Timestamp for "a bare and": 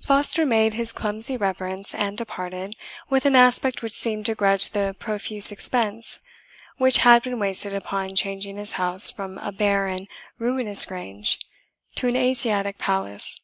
9.38-10.06